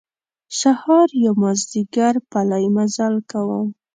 [0.59, 3.67] سهار یا مازیګر پلی مزل کوم.